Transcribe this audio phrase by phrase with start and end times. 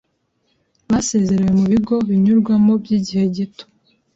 [0.89, 3.65] basezerewe mu bigo binyurwamo by’Igihe Gito